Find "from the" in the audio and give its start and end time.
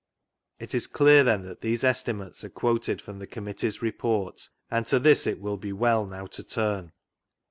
3.03-3.27